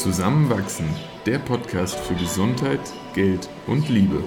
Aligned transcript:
Zusammenwachsen, 0.00 0.88
der 1.26 1.38
Podcast 1.38 1.94
für 1.94 2.14
Gesundheit, 2.14 2.80
Geld 3.12 3.50
und 3.66 3.86
Liebe. 3.90 4.24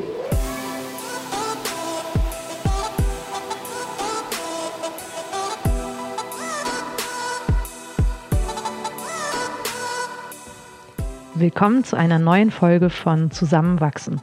Willkommen 11.33 11.83
zu 11.83 11.97
einer 11.97 12.19
neuen 12.19 12.51
Folge 12.51 12.91
von 12.91 13.31
Zusammenwachsen. 13.31 14.21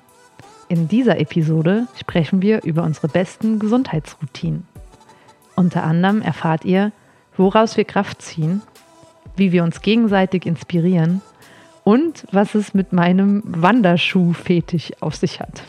In 0.69 0.87
dieser 0.87 1.19
Episode 1.19 1.89
sprechen 1.99 2.43
wir 2.43 2.63
über 2.63 2.85
unsere 2.85 3.09
besten 3.09 3.59
Gesundheitsroutinen. 3.59 4.69
Unter 5.57 5.83
anderem 5.83 6.23
erfahrt 6.23 6.65
ihr, 6.65 6.93
woraus 7.37 7.77
wir 7.77 7.85
Kraft 7.85 8.23
ziehen, 8.23 8.63
wie 9.35 9.51
wir 9.51 9.65
uns 9.65 9.81
gegenseitig 9.83 10.47
inspirieren 10.47 11.23
und 11.85 12.27
was 12.33 12.55
es 12.55 12.75
mit 12.75 12.93
meinem 12.93 13.43
Wanderschuh-Fetisch 13.47 14.93
auf 15.01 15.17
sich 15.17 15.41
hat. 15.41 15.63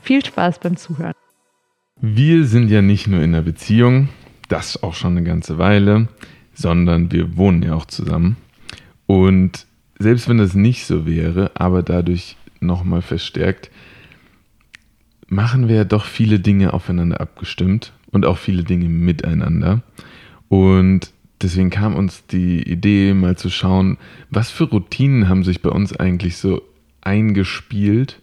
Viel 0.00 0.24
Spaß 0.24 0.60
beim 0.60 0.76
Zuhören. 0.76 1.14
Wir 2.00 2.44
sind 2.44 2.70
ja 2.70 2.82
nicht 2.82 3.08
nur 3.08 3.20
in 3.22 3.34
einer 3.34 3.42
Beziehung, 3.42 4.08
das 4.48 4.82
auch 4.82 4.94
schon 4.94 5.16
eine 5.16 5.24
ganze 5.24 5.58
Weile, 5.58 6.08
sondern 6.54 7.12
wir 7.12 7.36
wohnen 7.36 7.62
ja 7.62 7.74
auch 7.74 7.86
zusammen. 7.86 8.36
Und 9.06 9.66
selbst 9.98 10.28
wenn 10.28 10.38
das 10.38 10.54
nicht 10.54 10.86
so 10.86 11.06
wäre, 11.06 11.50
aber 11.54 11.82
dadurch 11.82 12.36
nochmal 12.60 13.02
verstärkt, 13.02 13.70
machen 15.28 15.68
wir 15.68 15.76
ja 15.76 15.84
doch 15.84 16.04
viele 16.04 16.40
Dinge 16.40 16.72
aufeinander 16.72 17.20
abgestimmt 17.20 17.92
und 18.10 18.26
auch 18.26 18.38
viele 18.38 18.64
Dinge 18.64 18.88
miteinander. 18.88 19.82
Und 20.48 21.12
deswegen 21.42 21.70
kam 21.70 21.96
uns 21.96 22.26
die 22.26 22.62
Idee, 22.62 23.14
mal 23.14 23.36
zu 23.36 23.50
schauen, 23.50 23.98
was 24.30 24.50
für 24.50 24.64
Routinen 24.64 25.28
haben 25.28 25.44
sich 25.44 25.62
bei 25.62 25.70
uns 25.70 25.94
eigentlich 25.94 26.36
so 26.36 26.62
eingespielt, 27.00 28.20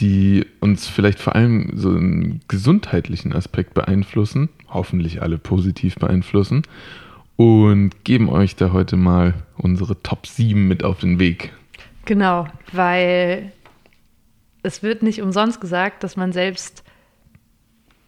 die 0.00 0.46
uns 0.60 0.86
vielleicht 0.86 1.18
vor 1.18 1.34
allem 1.34 1.70
so 1.74 1.90
einen 1.90 2.40
gesundheitlichen 2.48 3.32
Aspekt 3.32 3.74
beeinflussen, 3.74 4.48
hoffentlich 4.68 5.22
alle 5.22 5.38
positiv 5.38 5.96
beeinflussen, 5.96 6.62
und 7.36 8.04
geben 8.04 8.28
euch 8.28 8.56
da 8.56 8.72
heute 8.72 8.96
mal 8.96 9.34
unsere 9.56 10.02
Top 10.02 10.26
7 10.26 10.66
mit 10.66 10.82
auf 10.82 10.98
den 10.98 11.18
Weg. 11.18 11.52
Genau, 12.04 12.48
weil 12.72 13.52
es 14.62 14.82
wird 14.82 15.02
nicht 15.02 15.22
umsonst 15.22 15.60
gesagt, 15.60 16.02
dass 16.02 16.16
man 16.16 16.32
selbst 16.32 16.82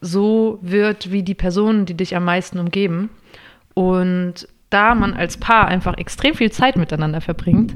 so 0.01 0.59
wird 0.63 1.13
wie 1.13 1.23
die 1.23 1.35
Personen, 1.35 1.87
die 1.87 1.95
dich 1.95 2.17
am 2.17 2.25
meisten 2.25 2.59
umgeben. 2.59 3.11
Und 3.81 4.47
da 4.69 4.95
man 4.95 5.15
als 5.15 5.39
Paar 5.39 5.67
einfach 5.67 5.97
extrem 5.97 6.35
viel 6.35 6.53
Zeit 6.53 6.77
miteinander 6.77 7.23
verbringt, 7.23 7.73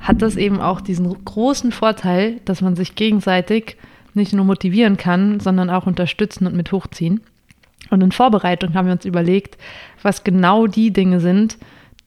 hat 0.00 0.20
das 0.20 0.34
eben 0.34 0.58
auch 0.58 0.80
diesen 0.80 1.24
großen 1.24 1.70
Vorteil, 1.70 2.40
dass 2.44 2.60
man 2.60 2.74
sich 2.74 2.96
gegenseitig 2.96 3.76
nicht 4.14 4.32
nur 4.32 4.44
motivieren 4.44 4.96
kann, 4.96 5.38
sondern 5.38 5.70
auch 5.70 5.86
unterstützen 5.86 6.48
und 6.48 6.56
mit 6.56 6.72
hochziehen. 6.72 7.20
Und 7.90 8.02
in 8.02 8.10
Vorbereitung 8.10 8.74
haben 8.74 8.86
wir 8.86 8.94
uns 8.94 9.04
überlegt, 9.04 9.56
was 10.02 10.24
genau 10.24 10.66
die 10.66 10.92
Dinge 10.92 11.20
sind, 11.20 11.56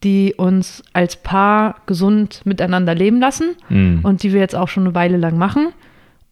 die 0.03 0.33
uns 0.35 0.83
als 0.91 1.15
Paar 1.15 1.77
gesund 1.85 2.41
miteinander 2.43 2.95
leben 2.95 3.21
lassen 3.21 3.55
mhm. 3.69 4.01
und 4.03 4.23
die 4.23 4.33
wir 4.33 4.41
jetzt 4.41 4.55
auch 4.55 4.67
schon 4.67 4.87
eine 4.87 4.93
Weile 4.93 5.15
lang 5.15 5.37
machen 5.37 5.69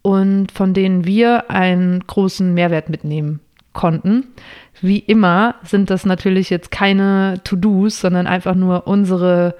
und 0.01 0.51
von 0.51 0.73
denen 0.73 1.05
wir 1.05 1.49
einen 1.49 2.05
großen 2.05 2.53
Mehrwert 2.53 2.89
mitnehmen 2.89 3.39
konnten. 3.75 4.23
Wie 4.81 4.97
immer 4.97 5.55
sind 5.63 5.91
das 5.91 6.05
natürlich 6.05 6.49
jetzt 6.49 6.71
keine 6.71 7.39
To-Dos, 7.43 8.01
sondern 8.01 8.25
einfach 8.25 8.55
nur 8.55 8.87
unsere 8.87 9.55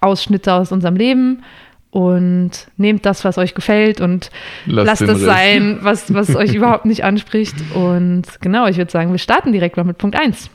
Ausschnitte 0.00 0.52
aus 0.52 0.72
unserem 0.72 0.96
Leben 0.96 1.42
und 1.90 2.50
nehmt 2.76 3.06
das, 3.06 3.24
was 3.24 3.38
euch 3.38 3.54
gefällt 3.54 4.00
und 4.00 4.30
lasst, 4.66 5.00
lasst 5.00 5.02
es 5.02 5.20
sein, 5.20 5.78
was, 5.82 6.12
was 6.12 6.34
euch 6.34 6.54
überhaupt 6.54 6.86
nicht 6.86 7.04
anspricht. 7.04 7.54
Und 7.74 8.24
genau, 8.40 8.66
ich 8.66 8.78
würde 8.78 8.90
sagen, 8.90 9.12
wir 9.12 9.18
starten 9.18 9.52
direkt 9.52 9.76
mal 9.76 9.84
mit 9.84 9.98
Punkt 9.98 10.18
1. 10.18 10.50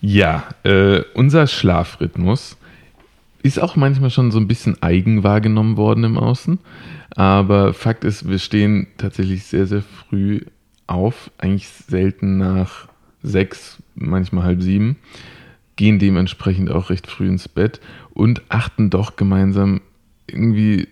Ja, 0.00 0.44
äh, 0.64 1.00
unser 1.14 1.46
Schlafrhythmus 1.46 2.56
ist 3.42 3.60
auch 3.60 3.76
manchmal 3.76 4.10
schon 4.10 4.30
so 4.30 4.38
ein 4.38 4.48
bisschen 4.48 4.82
eigen 4.82 5.22
wahrgenommen 5.22 5.76
worden 5.76 6.04
im 6.04 6.18
Außen. 6.18 6.58
Aber 7.14 7.74
Fakt 7.74 8.04
ist, 8.04 8.28
wir 8.28 8.38
stehen 8.38 8.88
tatsächlich 8.96 9.44
sehr, 9.44 9.66
sehr 9.66 9.82
früh 9.82 10.40
auf, 10.88 11.30
eigentlich 11.38 11.68
selten 11.68 12.38
nach 12.38 12.88
sechs, 13.22 13.82
manchmal 13.94 14.44
halb 14.44 14.62
sieben, 14.62 14.96
gehen 15.76 15.98
dementsprechend 16.00 16.70
auch 16.70 16.90
recht 16.90 17.06
früh 17.06 17.28
ins 17.28 17.48
Bett 17.48 17.80
und 18.10 18.42
achten 18.48 18.90
doch 18.90 19.14
gemeinsam 19.14 19.80
irgendwie, 20.26 20.88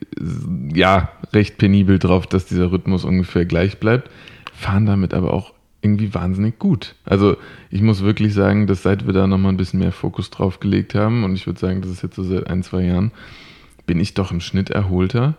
ja, 0.72 1.10
recht 1.32 1.58
penibel 1.58 1.98
drauf, 1.98 2.26
dass 2.26 2.46
dieser 2.46 2.70
Rhythmus 2.70 3.04
ungefähr 3.04 3.44
gleich 3.44 3.78
bleibt, 3.78 4.10
fahren 4.54 4.86
damit 4.86 5.12
aber 5.12 5.34
auch 5.34 5.52
irgendwie 5.82 6.14
wahnsinnig 6.14 6.58
gut. 6.58 6.94
Also 7.04 7.36
ich 7.70 7.82
muss 7.82 8.02
wirklich 8.02 8.32
sagen, 8.32 8.66
dass 8.66 8.82
seit 8.82 9.06
wir 9.06 9.12
da 9.12 9.26
nochmal 9.26 9.52
ein 9.52 9.58
bisschen 9.58 9.80
mehr 9.80 9.92
Fokus 9.92 10.30
drauf 10.30 10.60
gelegt 10.60 10.94
haben, 10.94 11.24
und 11.24 11.34
ich 11.34 11.46
würde 11.46 11.60
sagen, 11.60 11.82
das 11.82 11.90
ist 11.90 12.02
jetzt 12.02 12.16
so 12.16 12.22
seit 12.22 12.46
ein, 12.48 12.62
zwei 12.62 12.82
Jahren, 12.82 13.12
bin 13.86 14.00
ich 14.00 14.14
doch 14.14 14.32
im 14.32 14.40
Schnitt 14.40 14.70
erholter 14.70 15.36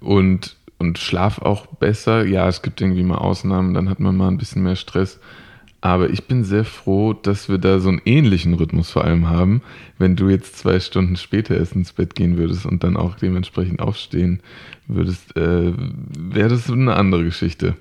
und 0.00 0.55
und 0.78 0.98
schlaf 0.98 1.40
auch 1.40 1.66
besser. 1.66 2.24
Ja, 2.26 2.48
es 2.48 2.62
gibt 2.62 2.80
irgendwie 2.80 3.02
mal 3.02 3.18
Ausnahmen, 3.18 3.74
dann 3.74 3.88
hat 3.88 4.00
man 4.00 4.16
mal 4.16 4.28
ein 4.28 4.38
bisschen 4.38 4.62
mehr 4.62 4.76
Stress. 4.76 5.20
Aber 5.80 6.10
ich 6.10 6.24
bin 6.24 6.42
sehr 6.42 6.64
froh, 6.64 7.12
dass 7.12 7.48
wir 7.48 7.58
da 7.58 7.78
so 7.78 7.90
einen 7.90 8.00
ähnlichen 8.04 8.54
Rhythmus 8.54 8.90
vor 8.90 9.04
allem 9.04 9.28
haben. 9.28 9.62
Wenn 9.98 10.16
du 10.16 10.28
jetzt 10.28 10.58
zwei 10.58 10.80
Stunden 10.80 11.16
später 11.16 11.56
erst 11.56 11.76
ins 11.76 11.92
Bett 11.92 12.14
gehen 12.14 12.36
würdest 12.38 12.66
und 12.66 12.82
dann 12.82 12.96
auch 12.96 13.16
dementsprechend 13.16 13.80
aufstehen 13.80 14.40
würdest, 14.88 15.36
äh, 15.36 15.72
wäre 16.18 16.48
das 16.48 16.70
eine 16.70 16.96
andere 16.96 17.24
Geschichte. 17.24 17.76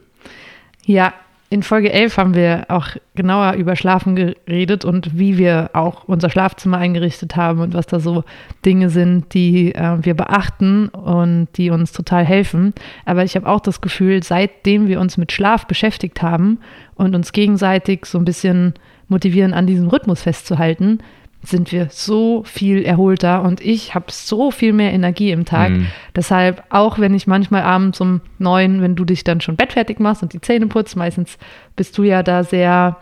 Ja, 0.86 1.14
in 1.50 1.62
Folge 1.62 1.94
11 1.94 2.18
haben 2.18 2.34
wir 2.34 2.66
auch 2.70 2.88
genauer 3.14 3.54
über 3.54 3.76
Schlafen 3.76 4.16
geredet 4.16 4.84
und 4.84 5.18
wie 5.18 5.38
wir 5.38 5.70
auch 5.74 6.06
unser 6.06 6.30
Schlafzimmer 6.30 6.78
eingerichtet 6.78 7.36
haben 7.36 7.60
und 7.60 7.74
was 7.74 7.86
da 7.86 8.00
so 8.00 8.24
Dinge 8.66 8.90
sind, 8.90 9.34
die 9.34 9.76
äh, 9.76 9.98
wir 10.02 10.16
beachten 10.16 10.90
und 10.90 11.48
die 11.56 11.70
uns 11.70 11.92
total 11.92 12.26
helfen. 12.26 12.74
Aber 13.06 13.24
ich 13.24 13.36
habe 13.36 13.48
auch 13.48 13.60
das 13.60 13.80
Gefühl, 13.80 14.24
seitdem 14.24 14.88
wir 14.88 15.00
uns 15.00 15.18
mit 15.18 15.32
Schlaf 15.32 15.68
beschäftigt 15.68 16.22
haben 16.24 16.60
und 16.96 17.16
uns 17.16 17.32
gegenseitig 17.32 18.06
so 18.06 18.18
ein 18.18 18.26
bisschen 18.26 18.74
motivieren, 19.08 19.54
an 19.54 19.68
diesem 19.68 19.88
Rhythmus 19.88 20.24
festzuhalten, 20.24 21.00
sind 21.46 21.72
wir 21.72 21.88
so 21.92 22.44
viel 22.44 22.84
erholter 22.84 23.44
und 23.44 23.62
ich 23.62 23.96
habe 23.96 24.06
so 24.10 24.52
viel 24.52 24.74
mehr 24.74 24.94
Energie 24.94 25.32
im 25.32 25.46
Tag. 25.46 25.72
Mhm. 25.72 25.88
Deshalb, 26.16 26.64
auch 26.70 27.00
wenn 27.00 27.14
ich 27.14 27.28
manchmal 27.28 27.64
abends 27.64 28.02
um 28.02 28.22
neun, 28.40 28.82
wenn 28.82 28.96
du 28.96 29.06
dich 29.06 29.24
dann 29.24 29.42
schon 29.42 29.56
bettfertig 29.56 30.00
machst 30.00 30.24
und 30.24 30.34
die 30.34 30.42
Zähne 30.42 30.68
putzt, 30.68 30.96
meistens 30.96 31.38
bist 31.76 31.98
du 31.98 32.04
ja 32.04 32.24
da 32.24 32.44
sehr 32.44 32.98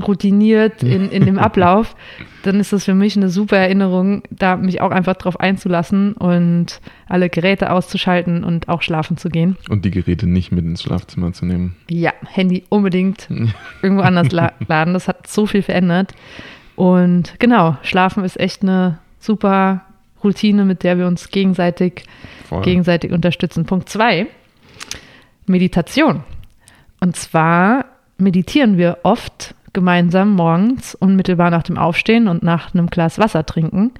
routiniert 0.00 0.82
in, 0.82 1.08
in 1.10 1.24
dem 1.24 1.38
Ablauf, 1.44 1.94
dann 2.42 2.58
ist 2.60 2.72
das 2.72 2.84
für 2.84 2.94
mich 2.94 3.16
eine 3.16 3.28
super 3.28 3.56
Erinnerung, 3.56 4.22
da 4.30 4.56
mich 4.56 4.80
auch 4.80 4.90
einfach 4.90 5.14
drauf 5.14 5.38
einzulassen 5.38 6.14
und 6.14 6.80
alle 7.06 7.28
Geräte 7.28 7.70
auszuschalten 7.70 8.44
und 8.44 8.68
auch 8.68 8.82
schlafen 8.82 9.16
zu 9.16 9.28
gehen. 9.28 9.56
Und 9.68 9.84
die 9.84 9.90
Geräte 9.90 10.26
nicht 10.26 10.52
mit 10.52 10.64
ins 10.64 10.82
Schlafzimmer 10.82 11.32
zu 11.32 11.46
nehmen. 11.46 11.76
Ja, 11.88 12.12
Handy 12.26 12.64
unbedingt 12.68 13.28
irgendwo 13.82 14.02
anders 14.02 14.32
laden. 14.32 14.94
Das 14.94 15.08
hat 15.08 15.26
so 15.26 15.46
viel 15.46 15.62
verändert. 15.62 16.12
Und 16.76 17.38
genau, 17.38 17.76
Schlafen 17.82 18.24
ist 18.24 18.38
echt 18.38 18.62
eine 18.62 18.98
super 19.20 19.82
Routine, 20.22 20.64
mit 20.64 20.82
der 20.82 20.98
wir 20.98 21.06
uns 21.06 21.30
gegenseitig, 21.30 22.04
gegenseitig 22.62 23.12
unterstützen. 23.12 23.66
Punkt 23.66 23.88
zwei, 23.88 24.26
Meditation. 25.46 26.24
Und 27.00 27.16
zwar 27.16 27.84
meditieren 28.16 28.78
wir 28.78 28.98
oft 29.02 29.54
gemeinsam 29.72 30.34
morgens, 30.34 30.94
unmittelbar 30.94 31.50
nach 31.50 31.64
dem 31.64 31.76
Aufstehen 31.76 32.28
und 32.28 32.42
nach 32.42 32.72
einem 32.72 32.86
Glas 32.86 33.18
Wasser 33.18 33.44
trinken. 33.44 33.92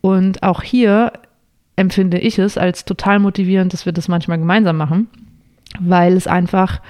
Und 0.00 0.42
auch 0.42 0.62
hier 0.62 1.12
empfinde 1.76 2.18
ich 2.18 2.38
es 2.38 2.58
als 2.58 2.84
total 2.84 3.18
motivierend, 3.18 3.72
dass 3.72 3.86
wir 3.86 3.92
das 3.92 4.08
manchmal 4.08 4.38
gemeinsam 4.38 4.76
machen, 4.76 5.08
weil 5.80 6.14
es 6.14 6.26
einfach 6.26 6.80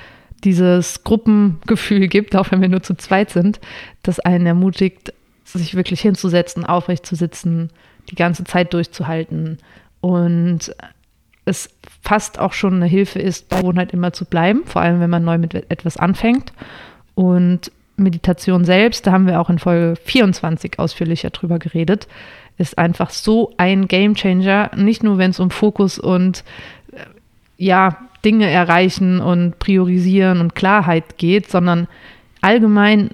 dieses 0.44 1.04
Gruppengefühl 1.04 2.08
gibt, 2.08 2.34
auch 2.36 2.50
wenn 2.50 2.60
wir 2.60 2.68
nur 2.68 2.82
zu 2.82 2.94
zweit 2.94 3.30
sind, 3.30 3.60
das 4.02 4.18
einen 4.18 4.46
ermutigt, 4.46 5.12
sich 5.58 5.74
wirklich 5.74 6.00
hinzusetzen, 6.00 6.64
aufrecht 6.64 7.06
zu 7.06 7.14
sitzen, 7.14 7.70
die 8.10 8.14
ganze 8.14 8.44
Zeit 8.44 8.72
durchzuhalten 8.72 9.58
und 10.00 10.74
es 11.44 11.70
fast 12.02 12.38
auch 12.38 12.52
schon 12.52 12.74
eine 12.74 12.86
Hilfe 12.86 13.18
ist, 13.18 13.48
bei 13.48 13.58
Gewohnheit 13.58 13.92
immer 13.92 14.12
zu 14.12 14.24
bleiben, 14.24 14.62
vor 14.64 14.82
allem 14.82 15.00
wenn 15.00 15.10
man 15.10 15.24
neu 15.24 15.38
mit 15.38 15.54
etwas 15.54 15.96
anfängt. 15.96 16.52
Und 17.14 17.72
Meditation 17.96 18.64
selbst, 18.64 19.06
da 19.06 19.12
haben 19.12 19.26
wir 19.26 19.40
auch 19.40 19.50
in 19.50 19.58
Folge 19.58 19.96
24 20.04 20.78
ausführlicher 20.78 21.30
drüber 21.30 21.58
geredet, 21.58 22.08
ist 22.58 22.78
einfach 22.78 23.10
so 23.10 23.52
ein 23.56 23.88
Game 23.88 24.14
Changer, 24.14 24.70
nicht 24.76 25.02
nur 25.02 25.18
wenn 25.18 25.30
es 25.30 25.40
um 25.40 25.50
Fokus 25.50 25.98
und 25.98 26.44
äh, 26.92 26.98
ja, 27.56 27.98
Dinge 28.24 28.48
erreichen 28.48 29.20
und 29.20 29.58
priorisieren 29.58 30.40
und 30.40 30.54
Klarheit 30.54 31.18
geht, 31.18 31.50
sondern 31.50 31.88
allgemein 32.40 33.10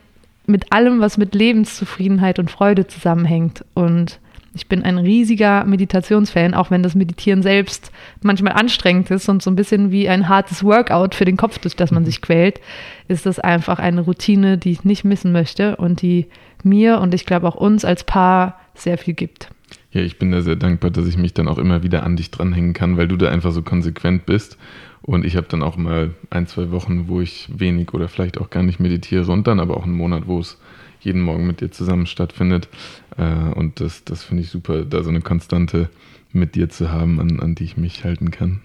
mit 0.49 0.73
allem, 0.73 1.01
was 1.01 1.19
mit 1.19 1.35
Lebenszufriedenheit 1.35 2.39
und 2.39 2.51
Freude 2.51 2.87
zusammenhängt. 2.87 3.65
Und 3.75 4.19
Ich 4.55 4.67
bin 4.67 4.83
ein 4.83 4.99
riesiger 4.99 5.65
Meditationsfan, 5.65 6.55
auch 6.55 6.71
wenn 6.71 6.83
das 6.83 6.95
Meditieren 6.95 7.43
selbst 7.43 7.93
manchmal 8.23 8.55
anstrengend 8.55 9.11
ist 9.11 9.29
und 9.29 9.43
so 9.43 9.51
ein 9.51 9.57
bisschen 9.57 9.93
wie 9.93 10.09
ein 10.09 10.29
hartes 10.29 10.65
Workout 10.65 11.15
für 11.15 11.25
den 11.25 11.37
Kopf, 11.37 11.59
durch 11.59 11.77
das 11.77 11.91
man 11.91 12.05
sich 12.05 12.23
quält, 12.23 12.61
ist 13.07 13.27
das 13.27 13.39
einfach 13.39 13.79
eine 13.79 14.01
Routine, 14.01 14.59
die 14.59 14.73
ich 14.73 14.85
nicht 14.85 15.05
missen 15.05 15.33
möchte 15.33 15.77
und 15.77 16.03
die 16.03 16.27
mir 16.65 16.99
und 17.01 17.15
ich 17.15 17.25
glaube 17.25 17.47
auch 17.47 17.55
uns 17.55 17.85
als 17.85 18.03
Paar 18.05 18.59
sehr 18.75 18.99
viel 18.99 19.15
gibt. 19.15 19.51
Ja, 19.93 20.01
ich 20.01 20.19
bin 20.19 20.33
da 20.33 20.41
sehr 20.41 20.57
dankbar, 20.57 20.91
dass 20.91 21.07
ich 21.07 21.17
mich 21.17 21.35
dann 21.35 21.47
auch 21.49 21.59
immer 21.59 21.83
wieder 21.83 22.03
an 22.03 22.17
dich 22.17 22.31
dranhängen 22.31 22.73
kann, 22.73 22.97
weil 22.97 23.07
du 23.09 23.17
da 23.17 23.29
einfach 23.31 23.53
so 23.53 23.63
konsequent 23.63 24.27
bist. 24.27 24.59
Und 25.09 25.25
ich 25.25 25.37
habe 25.37 25.47
dann 25.49 25.63
auch 25.63 25.79
mal 25.79 26.11
ein, 26.29 26.47
zwei 26.47 26.71
Wochen, 26.71 27.09
wo 27.09 27.23
ich 27.23 27.49
wenig 27.51 27.95
oder 27.95 28.09
vielleicht 28.09 28.37
auch 28.37 28.51
gar 28.51 28.63
nicht 28.63 28.79
meditiere 28.79 29.33
und 29.33 29.47
dann 29.47 29.59
aber 29.59 29.79
auch 29.79 29.85
einen 29.85 29.97
Monat, 29.97 30.27
wo 30.27 30.39
es 30.39 30.59
jeden 31.01 31.23
Morgen 31.23 31.47
mit 31.47 31.63
dir 31.63 31.71
zusammen 31.71 32.05
stattfindet. 32.05 32.69
Äh, 33.17 33.55
und 33.55 33.81
das, 33.81 34.05
das 34.05 34.23
finde 34.23 34.43
ich 34.43 34.51
super, 34.51 34.85
da 34.85 35.03
so 35.03 35.09
eine 35.09 35.23
Konstante 35.23 35.89
mit 36.31 36.57
dir 36.57 36.69
zu 36.69 36.93
haben, 36.93 37.21
an, 37.21 37.41
an 37.41 37.55
die 37.55 37.65
ich 37.65 37.79
mich 37.79 38.05
halten 38.05 38.31
kann. 38.31 38.61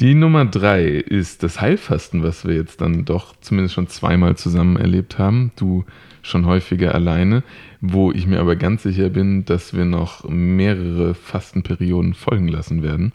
Die 0.00 0.14
Nummer 0.14 0.46
drei 0.46 0.86
ist 0.86 1.42
das 1.42 1.60
Heilfasten, 1.60 2.22
was 2.22 2.46
wir 2.46 2.54
jetzt 2.54 2.80
dann 2.80 3.04
doch 3.04 3.34
zumindest 3.42 3.74
schon 3.74 3.88
zweimal 3.88 4.34
zusammen 4.34 4.78
erlebt 4.78 5.18
haben. 5.18 5.52
Du 5.56 5.84
schon 6.22 6.46
häufiger 6.46 6.94
alleine, 6.94 7.42
wo 7.82 8.10
ich 8.10 8.26
mir 8.26 8.40
aber 8.40 8.56
ganz 8.56 8.82
sicher 8.82 9.10
bin, 9.10 9.44
dass 9.44 9.74
wir 9.74 9.84
noch 9.84 10.26
mehrere 10.26 11.12
Fastenperioden 11.12 12.14
folgen 12.14 12.48
lassen 12.48 12.82
werden. 12.82 13.12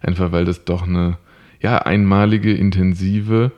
Einfach 0.00 0.32
weil 0.32 0.44
das 0.44 0.64
doch 0.64 0.82
eine 0.82 1.16
ja, 1.60 1.78
einmalige, 1.78 2.52
intensive 2.52 3.52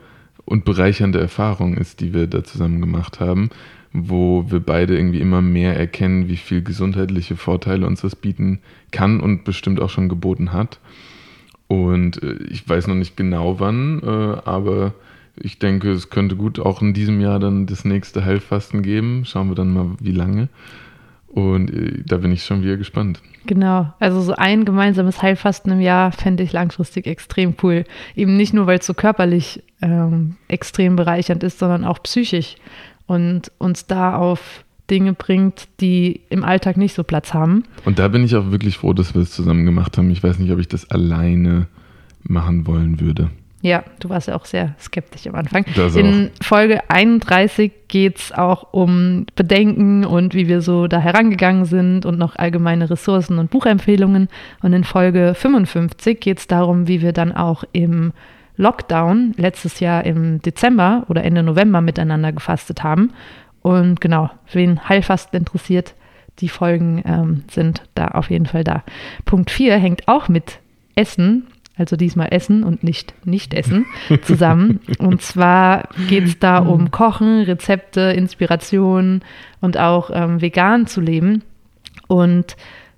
und 0.45 0.67
bereichernde 0.67 1.21
Erfahrung 1.21 1.75
ist, 1.75 2.01
die 2.01 2.13
wir 2.13 2.27
da 2.27 2.45
zusammen 2.45 2.83
gemacht 2.83 3.19
haben, 3.19 3.49
wo 3.95 4.45
wir 4.51 4.61
beide 4.61 4.95
irgendwie 4.95 5.21
immer 5.21 5.41
mehr 5.41 5.75
erkennen, 5.75 6.29
wie 6.29 6.37
viel 6.37 6.63
gesundheitliche 6.63 7.37
Vorteile 7.37 7.87
uns 7.87 8.03
das 8.03 8.15
bieten 8.15 8.61
kann 8.91 9.21
und 9.21 9.45
bestimmt 9.45 9.81
auch 9.81 9.89
schon 9.89 10.11
geboten 10.11 10.53
hat. 10.53 10.79
Und 11.69 12.23
äh, 12.23 12.35
ich 12.51 12.69
weiß 12.69 12.87
noch 12.87 12.95
nicht 12.95 13.17
genau 13.17 13.61
wann, 13.61 14.01
äh, 14.03 14.49
aber 14.49 14.95
ich 15.37 15.59
denke, 15.59 15.93
es 15.93 16.11
könnte 16.11 16.35
gut 16.35 16.59
auch 16.59 16.83
in 16.83 16.95
diesem 16.95 17.21
Jahr 17.21 17.39
dann 17.39 17.67
das 17.67 17.85
nächste 17.85 18.25
Heilfasten 18.25 18.83
geben. 18.83 19.25
Schauen 19.25 19.49
wir 19.49 19.55
dann 19.55 19.73
mal, 19.73 19.91
wie 20.01 20.13
lange. 20.13 20.49
Und 21.29 21.71
äh, 21.71 22.03
da 22.05 22.17
bin 22.17 22.33
ich 22.33 22.45
schon 22.45 22.63
wieder 22.63 22.77
gespannt. 22.77 23.21
Genau, 23.47 23.93
also 24.01 24.21
so 24.21 24.35
ein 24.35 24.65
gemeinsames 24.65 25.23
Heilfasten 25.23 25.73
im 25.73 25.81
Jahr 25.81 26.11
fände 26.13 26.43
ich 26.43 26.53
langfristig 26.53 27.07
extrem 27.07 27.55
cool. 27.63 27.85
Eben 28.17 28.37
nicht 28.37 28.55
nur, 28.55 28.67
weil 28.67 28.79
es 28.79 28.87
so 28.87 28.95
körperlich 28.95 29.63
ähm, 29.81 30.37
extrem 30.49 30.97
bereichernd 30.97 31.43
ist, 31.43 31.59
sondern 31.59 31.85
auch 31.85 32.03
psychisch 32.03 32.57
und 33.07 33.53
uns 33.59 33.87
da 33.87 34.17
auf 34.17 34.65
Dinge 34.91 35.13
bringt, 35.13 35.69
die 35.81 36.21
im 36.31 36.45
Alltag 36.45 36.77
nicht 36.77 36.95
so 36.95 37.05
Platz 37.05 37.35
haben. 37.35 37.65
Und 37.85 37.99
da 37.99 38.09
bin 38.09 38.25
ich 38.25 38.35
auch 38.37 38.51
wirklich 38.51 38.79
froh, 38.79 38.93
dass 38.93 39.15
wir 39.15 39.23
es 39.23 39.31
zusammen 39.31 39.65
gemacht 39.65 39.99
haben. 39.99 40.11
Ich 40.11 40.23
weiß 40.23 40.39
nicht, 40.39 40.53
ob 40.53 40.59
ich 40.59 40.69
das 40.69 40.91
alleine 40.91 41.67
machen 42.23 42.67
wollen 42.67 43.01
würde. 43.01 43.31
Ja, 43.61 43.83
du 43.99 44.09
warst 44.09 44.29
ja 44.29 44.37
auch 44.37 44.45
sehr 44.45 44.75
skeptisch 44.79 45.27
am 45.27 45.35
Anfang. 45.35 45.65
Das 45.75 45.97
In 45.97 46.31
auch. 46.31 46.45
Folge 46.45 46.89
31 46.89 47.73
geht 47.89 48.19
es 48.19 48.33
auch 48.33 48.73
um 48.73 49.27
Bedenken 49.35 50.05
und 50.05 50.33
wie 50.35 50.47
wir 50.47 50.61
so 50.61 50.87
da 50.87 51.01
herangegangen 51.01 51.65
sind 51.65 52.07
und 52.07 52.19
noch 52.19 52.37
allgemeine 52.37 52.89
Ressourcen 52.89 53.39
und 53.39 53.51
Buchempfehlungen. 53.51 54.29
Und 54.63 54.73
in 54.73 54.85
Folge 54.85 55.35
55 55.35 56.21
geht 56.21 56.39
es 56.39 56.47
darum, 56.47 56.87
wie 56.87 57.03
wir 57.03 57.13
dann 57.13 57.33
auch 57.33 57.65
im 57.73 58.13
Lockdown 58.57 59.35
letztes 59.37 59.81
Jahr 59.81 60.05
im 60.05 60.41
Dezember 60.41 61.05
oder 61.09 61.25
Ende 61.25 61.43
November 61.43 61.81
miteinander 61.81 62.33
gefastet 62.33 62.85
haben. 62.85 63.13
Und 63.63 64.01
genau, 64.01 64.31
wen 64.53 64.89
Heilfasten 64.89 65.39
interessiert, 65.41 65.95
die 66.39 66.49
Folgen 66.49 67.03
ähm, 67.05 67.45
sind 67.51 67.83
da 67.95 68.09
auf 68.09 68.31
jeden 68.31 68.47
Fall 68.47 68.65
da. 68.65 68.85
Punkt 69.25 69.51
4 69.51 69.77
hängt 69.77 70.09
auch 70.09 70.29
mit 70.29 70.61
Essen 70.95 71.49
also 71.79 71.97
diesmal 71.97 72.29
Essen 72.33 72.65
und 72.65 72.83
nicht 72.83 73.15
Nicht-Essen, 73.25 73.87
zusammen. 74.23 74.81
und 74.99 75.23
zwar 75.23 75.89
geht 76.09 76.25
es 76.25 76.39
da 76.39 76.59
um 76.59 76.91
Kochen, 76.91 77.43
Rezepte, 77.43 78.01
Inspiration 78.01 79.23
und 79.61 79.79
auch 79.79 80.11
ähm, 80.13 80.43
vegan 80.43 80.87
zu 80.87 81.01
leben. 81.01 81.45
Und 82.09 82.57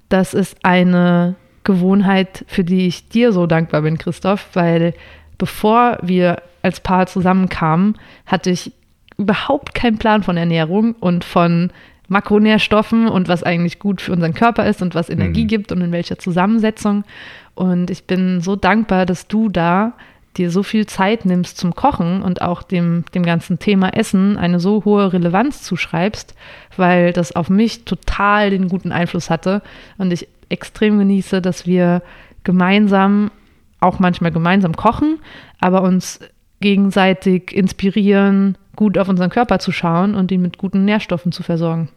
das 0.09 0.35
ist 0.35 0.57
eine 0.65 1.37
Gewohnheit, 1.63 2.45
für 2.49 2.65
die 2.65 2.87
ich 2.87 3.09
dir 3.09 3.33
so 3.33 3.47
dankbar 3.47 3.83
bin, 3.83 3.99
Christoph, 3.99 4.49
weil 4.55 4.95
bevor 5.37 5.99
wir 6.03 6.43
als 6.63 6.81
Paar 6.81 7.07
zusammenkamen, 7.07 7.97
hatte 8.27 8.51
ich 8.51 8.73
überhaupt 9.21 9.75
keinen 9.75 9.99
Plan 9.99 10.23
von 10.23 10.37
Ernährung 10.37 10.95
und 10.99 11.25
von 11.25 11.71
Makronährstoffen 12.09 13.07
und 13.07 13.29
was 13.29 13.45
eigentlich 13.45 13.79
gut 13.79 14.01
für 14.01 14.13
unseren 14.13 14.35
Körper 14.35 14.67
ist 14.67 14.83
und 14.83 14.97
was 14.97 15.09
Energie 15.09 15.45
mhm. 15.45 15.49
gibt 15.49 15.73
und 15.73 15.81
in 15.81 15.93
welcher 15.93 16.19
Zusammensetzung. 16.19 17.05
Und 17.55 17.91
ich 17.91 18.05
bin 18.05 18.41
so 18.41 18.57
dankbar, 18.57 19.07
dass 19.07 19.29
du 19.29 19.49
da 19.49 19.93
dir 20.37 20.51
so 20.51 20.63
viel 20.63 20.87
Zeit 20.87 21.25
nimmst 21.25 21.57
zum 21.57 21.75
Kochen 21.75 22.23
und 22.23 22.41
auch 22.43 22.63
dem, 22.63 23.05
dem 23.15 23.25
ganzen 23.25 23.59
Thema 23.59 23.91
Essen 23.91 24.37
eine 24.37 24.61
so 24.61 24.85
hohe 24.85 25.13
Relevanz 25.13 25.63
zuschreibst, 25.63 26.35
weil 26.77 27.13
das 27.13 27.35
auf 27.35 27.51
mich 27.51 27.85
total 27.85 28.51
den 28.51 28.69
guten 28.69 28.93
Einfluss 28.93 29.29
hatte 29.29 29.63
und 29.99 30.13
ich 30.13 30.29
extrem 30.49 30.99
genieße, 30.99 31.41
dass 31.41 31.67
wir 31.67 32.03
gemeinsam, 32.45 33.31
auch 33.81 33.99
manchmal 33.99 34.31
gemeinsam 34.31 34.77
kochen, 34.77 35.19
aber 35.61 35.83
uns 35.83 36.21
gegenseitig 36.61 37.53
inspirieren, 37.53 38.57
gut 38.81 38.97
auf 38.97 39.11
unseren 39.11 39.29
Körper 39.29 39.59
zu 39.59 39.73
schauen 39.73 40.15
und 40.15 40.33
ihn 40.33 40.41
mit 40.41 40.57
guten 40.57 40.87
Nährstoffen 40.87 41.33
zu 41.33 41.43
versorgen. 41.43 41.91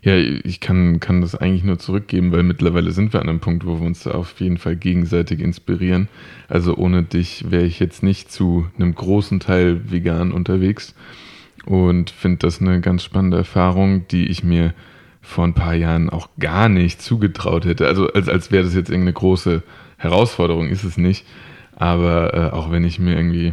Ja, 0.00 0.16
ich 0.16 0.60
kann, 0.60 0.98
kann 0.98 1.20
das 1.20 1.34
eigentlich 1.34 1.62
nur 1.62 1.78
zurückgeben, 1.78 2.32
weil 2.32 2.42
mittlerweile 2.42 2.90
sind 2.92 3.12
wir 3.12 3.20
an 3.20 3.28
einem 3.28 3.40
Punkt, 3.40 3.66
wo 3.66 3.78
wir 3.78 3.86
uns 3.86 4.06
auf 4.06 4.40
jeden 4.40 4.56
Fall 4.56 4.76
gegenseitig 4.76 5.40
inspirieren. 5.40 6.08
Also 6.48 6.74
ohne 6.74 7.02
dich 7.02 7.50
wäre 7.50 7.64
ich 7.64 7.78
jetzt 7.80 8.02
nicht 8.02 8.32
zu 8.32 8.66
einem 8.78 8.94
großen 8.94 9.40
Teil 9.40 9.90
vegan 9.90 10.32
unterwegs 10.32 10.94
und 11.66 12.08
finde 12.08 12.38
das 12.38 12.62
eine 12.62 12.80
ganz 12.80 13.04
spannende 13.04 13.36
Erfahrung, 13.36 14.08
die 14.08 14.24
ich 14.28 14.42
mir 14.42 14.72
vor 15.20 15.44
ein 15.44 15.54
paar 15.54 15.74
Jahren 15.74 16.08
auch 16.08 16.30
gar 16.40 16.70
nicht 16.70 17.02
zugetraut 17.02 17.66
hätte. 17.66 17.86
Also 17.86 18.10
als, 18.10 18.30
als 18.30 18.50
wäre 18.50 18.64
das 18.64 18.74
jetzt 18.74 18.88
irgendeine 18.88 19.12
große 19.12 19.62
Herausforderung, 19.98 20.70
ist 20.70 20.84
es 20.84 20.96
nicht. 20.96 21.26
Aber 21.76 22.32
äh, 22.32 22.56
auch 22.56 22.70
wenn 22.70 22.84
ich 22.84 22.98
mir 22.98 23.16
irgendwie 23.16 23.52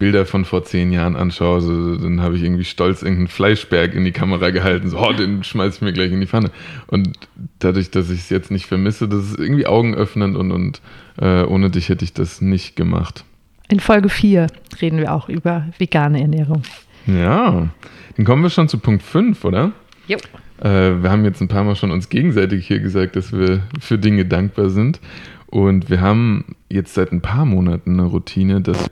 Bilder 0.00 0.24
von 0.24 0.46
vor 0.46 0.64
zehn 0.64 0.92
Jahren 0.92 1.14
anschaue, 1.14 1.60
so, 1.60 1.96
dann 1.96 2.22
habe 2.22 2.34
ich 2.34 2.42
irgendwie 2.42 2.64
stolz 2.64 3.02
irgendeinen 3.02 3.28
Fleischberg 3.28 3.94
in 3.94 4.02
die 4.02 4.12
Kamera 4.12 4.48
gehalten. 4.48 4.88
So, 4.88 4.98
oh, 4.98 5.12
den 5.12 5.44
schmeiße 5.44 5.76
ich 5.76 5.82
mir 5.82 5.92
gleich 5.92 6.10
in 6.10 6.20
die 6.20 6.26
Pfanne. 6.26 6.50
Und 6.86 7.10
dadurch, 7.58 7.90
dass 7.90 8.10
ich 8.10 8.20
es 8.20 8.30
jetzt 8.30 8.50
nicht 8.50 8.64
vermisse, 8.64 9.06
das 9.06 9.30
ist 9.30 9.38
irgendwie 9.38 9.66
augenöffnend 9.66 10.36
und, 10.36 10.52
und 10.52 10.80
äh, 11.20 11.42
ohne 11.42 11.68
dich 11.68 11.90
hätte 11.90 12.04
ich 12.04 12.14
das 12.14 12.40
nicht 12.40 12.76
gemacht. 12.76 13.24
In 13.68 13.78
Folge 13.78 14.08
4 14.08 14.46
reden 14.80 14.98
wir 14.98 15.12
auch 15.12 15.28
über 15.28 15.68
vegane 15.78 16.20
Ernährung. 16.20 16.62
Ja, 17.06 17.68
dann 18.16 18.24
kommen 18.24 18.42
wir 18.42 18.50
schon 18.50 18.68
zu 18.68 18.78
Punkt 18.78 19.02
5, 19.02 19.44
oder? 19.44 19.72
Jo. 20.08 20.16
Äh, 20.60 21.02
wir 21.02 21.10
haben 21.10 21.24
jetzt 21.24 21.42
ein 21.42 21.48
paar 21.48 21.62
Mal 21.62 21.76
schon 21.76 21.90
uns 21.90 22.08
gegenseitig 22.08 22.66
hier 22.66 22.80
gesagt, 22.80 23.16
dass 23.16 23.32
wir 23.32 23.64
für 23.78 23.98
Dinge 23.98 24.24
dankbar 24.24 24.70
sind. 24.70 24.98
Und 25.46 25.90
wir 25.90 26.00
haben 26.00 26.56
jetzt 26.70 26.94
seit 26.94 27.12
ein 27.12 27.20
paar 27.20 27.44
Monaten 27.44 28.00
eine 28.00 28.08
Routine, 28.08 28.62
dass 28.62 28.90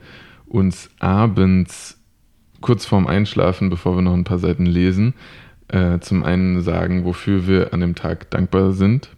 uns 0.49 0.89
abends 0.99 1.97
kurz 2.61 2.85
vorm 2.85 3.07
Einschlafen, 3.07 3.69
bevor 3.69 3.95
wir 3.95 4.01
noch 4.01 4.13
ein 4.13 4.25
paar 4.25 4.39
Seiten 4.39 4.65
lesen, 4.65 5.13
äh, 5.69 5.99
zum 5.99 6.23
einen 6.23 6.61
sagen, 6.61 7.05
wofür 7.05 7.47
wir 7.47 7.73
an 7.73 7.79
dem 7.79 7.95
Tag 7.95 8.29
dankbar 8.31 8.73
sind, 8.73 9.09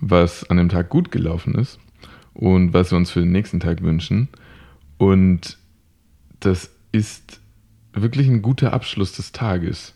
was 0.00 0.48
an 0.48 0.58
dem 0.58 0.68
Tag 0.68 0.90
gut 0.90 1.10
gelaufen 1.10 1.54
ist 1.54 1.78
und 2.34 2.72
was 2.72 2.92
wir 2.92 2.98
uns 2.98 3.10
für 3.10 3.20
den 3.20 3.32
nächsten 3.32 3.60
Tag 3.60 3.82
wünschen. 3.82 4.28
Und 4.98 5.58
das 6.40 6.70
ist 6.92 7.40
wirklich 7.92 8.28
ein 8.28 8.42
guter 8.42 8.72
Abschluss 8.72 9.12
des 9.12 9.32
Tages. 9.32 9.94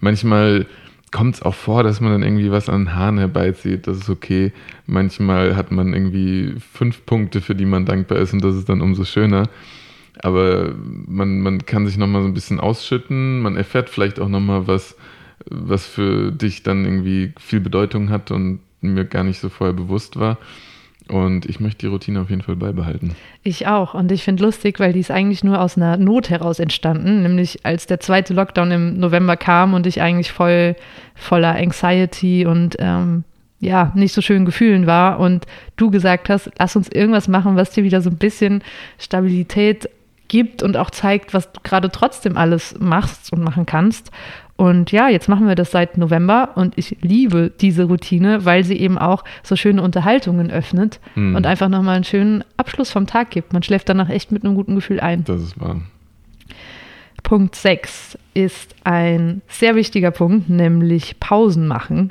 Manchmal 0.00 0.66
kommt 1.12 1.36
es 1.36 1.42
auch 1.42 1.54
vor, 1.54 1.84
dass 1.84 2.00
man 2.00 2.10
dann 2.10 2.22
irgendwie 2.24 2.50
was 2.50 2.68
an 2.68 2.86
den 2.86 2.94
Haaren 2.94 3.18
herbeizieht. 3.18 3.86
Das 3.86 3.98
ist 3.98 4.10
okay. 4.10 4.52
Manchmal 4.86 5.54
hat 5.54 5.70
man 5.70 5.94
irgendwie 5.94 6.56
fünf 6.72 7.06
Punkte, 7.06 7.40
für 7.40 7.54
die 7.54 7.66
man 7.66 7.86
dankbar 7.86 8.18
ist 8.18 8.32
und 8.32 8.42
das 8.42 8.56
ist 8.56 8.68
dann 8.68 8.80
umso 8.80 9.04
schöner. 9.04 9.48
Aber 10.22 10.72
man, 10.76 11.40
man 11.40 11.66
kann 11.66 11.86
sich 11.86 11.96
nochmal 11.96 12.22
so 12.22 12.28
ein 12.28 12.34
bisschen 12.34 12.60
ausschütten, 12.60 13.40
man 13.40 13.56
erfährt 13.56 13.90
vielleicht 13.90 14.20
auch 14.20 14.28
nochmal 14.28 14.66
was, 14.66 14.96
was 15.50 15.86
für 15.86 16.30
dich 16.30 16.62
dann 16.62 16.84
irgendwie 16.84 17.32
viel 17.38 17.60
Bedeutung 17.60 18.10
hat 18.10 18.30
und 18.30 18.60
mir 18.80 19.04
gar 19.04 19.24
nicht 19.24 19.40
so 19.40 19.48
vorher 19.48 19.74
bewusst 19.74 20.18
war. 20.18 20.38
Und 21.08 21.44
ich 21.44 21.60
möchte 21.60 21.80
die 21.80 21.86
Routine 21.88 22.20
auf 22.22 22.30
jeden 22.30 22.40
Fall 22.40 22.56
beibehalten. 22.56 23.14
Ich 23.42 23.66
auch. 23.66 23.92
Und 23.92 24.10
ich 24.10 24.24
finde 24.24 24.42
lustig, 24.42 24.80
weil 24.80 24.94
die 24.94 25.00
ist 25.00 25.10
eigentlich 25.10 25.44
nur 25.44 25.60
aus 25.60 25.76
einer 25.76 25.98
Not 25.98 26.30
heraus 26.30 26.58
entstanden. 26.58 27.22
Nämlich 27.22 27.66
als 27.66 27.86
der 27.86 28.00
zweite 28.00 28.32
Lockdown 28.32 28.70
im 28.70 28.98
November 28.98 29.36
kam 29.36 29.74
und 29.74 29.86
ich 29.86 30.00
eigentlich 30.00 30.32
voll 30.32 30.76
voller 31.14 31.56
Anxiety 31.56 32.46
und 32.46 32.76
ähm, 32.78 33.24
ja, 33.60 33.92
nicht 33.94 34.14
so 34.14 34.22
schön 34.22 34.46
Gefühlen 34.46 34.86
war. 34.86 35.20
Und 35.20 35.46
du 35.76 35.90
gesagt 35.90 36.30
hast, 36.30 36.50
lass 36.58 36.74
uns 36.74 36.88
irgendwas 36.88 37.28
machen, 37.28 37.56
was 37.56 37.70
dir 37.70 37.84
wieder 37.84 38.00
so 38.00 38.08
ein 38.08 38.16
bisschen 38.16 38.62
Stabilität 38.98 39.90
gibt 40.34 40.64
und 40.64 40.76
auch 40.76 40.90
zeigt, 40.90 41.32
was 41.32 41.52
du 41.52 41.60
gerade 41.62 41.90
trotzdem 41.90 42.36
alles 42.36 42.74
machst 42.80 43.32
und 43.32 43.44
machen 43.44 43.66
kannst. 43.66 44.10
Und 44.56 44.90
ja, 44.90 45.08
jetzt 45.08 45.28
machen 45.28 45.46
wir 45.46 45.54
das 45.54 45.70
seit 45.70 45.96
November 45.96 46.50
und 46.56 46.76
ich 46.76 46.96
liebe 47.02 47.52
diese 47.60 47.84
Routine, 47.84 48.44
weil 48.44 48.64
sie 48.64 48.76
eben 48.76 48.98
auch 48.98 49.22
so 49.44 49.54
schöne 49.54 49.80
Unterhaltungen 49.80 50.50
öffnet 50.50 50.98
mhm. 51.14 51.36
und 51.36 51.46
einfach 51.46 51.68
nochmal 51.68 51.94
einen 51.94 52.04
schönen 52.04 52.42
Abschluss 52.56 52.90
vom 52.90 53.06
Tag 53.06 53.30
gibt. 53.30 53.52
Man 53.52 53.62
schläft 53.62 53.88
danach 53.88 54.08
echt 54.08 54.32
mit 54.32 54.44
einem 54.44 54.56
guten 54.56 54.74
Gefühl 54.74 54.98
ein. 54.98 55.22
Das 55.22 55.40
ist 55.40 55.60
wahr. 55.60 55.80
Punkt 57.22 57.54
6 57.54 58.18
ist 58.34 58.74
ein 58.82 59.40
sehr 59.46 59.76
wichtiger 59.76 60.10
Punkt, 60.10 60.50
nämlich 60.50 61.20
Pausen 61.20 61.68
machen. 61.68 62.10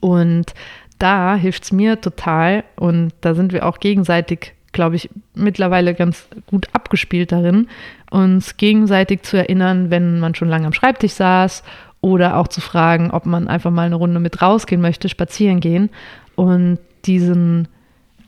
Und 0.00 0.52
da 0.98 1.36
hilft 1.36 1.62
es 1.62 1.70
mir 1.70 2.00
total 2.00 2.64
und 2.74 3.12
da 3.20 3.34
sind 3.34 3.52
wir 3.52 3.66
auch 3.66 3.78
gegenseitig, 3.78 4.55
glaube 4.76 4.94
ich, 4.94 5.08
mittlerweile 5.34 5.94
ganz 5.94 6.28
gut 6.46 6.68
abgespielt 6.72 7.32
darin, 7.32 7.66
uns 8.10 8.58
gegenseitig 8.58 9.22
zu 9.22 9.38
erinnern, 9.38 9.90
wenn 9.90 10.20
man 10.20 10.34
schon 10.34 10.50
lange 10.50 10.66
am 10.66 10.74
Schreibtisch 10.74 11.14
saß 11.14 11.64
oder 12.02 12.36
auch 12.36 12.46
zu 12.46 12.60
fragen, 12.60 13.10
ob 13.10 13.24
man 13.24 13.48
einfach 13.48 13.70
mal 13.70 13.86
eine 13.86 13.94
Runde 13.94 14.20
mit 14.20 14.42
rausgehen 14.42 14.82
möchte, 14.82 15.08
spazieren 15.08 15.60
gehen 15.60 15.88
und 16.34 16.78
diesen 17.06 17.68